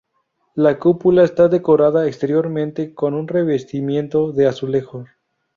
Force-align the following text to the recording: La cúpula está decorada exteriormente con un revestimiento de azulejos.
La 0.55 0.79
cúpula 0.79 1.23
está 1.23 1.47
decorada 1.47 2.07
exteriormente 2.07 2.95
con 2.95 3.13
un 3.13 3.27
revestimiento 3.27 4.31
de 4.31 4.47
azulejos. 4.47 5.07